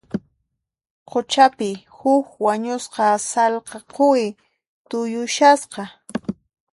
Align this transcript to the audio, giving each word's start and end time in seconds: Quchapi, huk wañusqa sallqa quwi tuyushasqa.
Quchapi, 1.09 1.71
huk 1.97 2.25
wañusqa 2.43 3.07
sallqa 3.29 3.77
quwi 3.93 4.25
tuyushasqa. 4.89 5.83